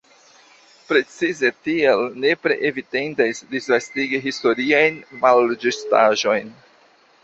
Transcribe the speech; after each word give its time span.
Precize 0.91 1.51
tial 1.67 2.01
nepre 2.25 2.57
evitendas 2.71 3.45
disvastigi 3.55 4.23
historiajn 4.27 5.01
malĝustaĵojn. 5.23 6.57